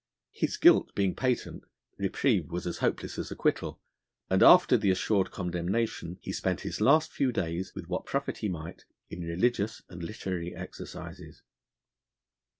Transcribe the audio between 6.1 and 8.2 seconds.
he spent his last few days with what